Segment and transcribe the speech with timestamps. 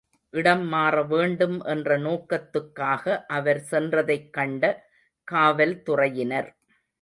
[0.33, 3.03] இடம் மாறவேண்டும் என்ற நோக்கத்துக்காக
[3.27, 4.63] அவர் சென்றதைக் கண்ட
[5.27, 6.51] காவல்துறையினர்.